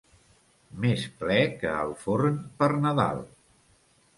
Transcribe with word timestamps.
Més 0.85 1.03
ple 1.19 1.35
que 1.61 1.75
el 1.83 1.93
forn 2.05 2.41
per 2.63 2.71
Nadal. 2.87 3.23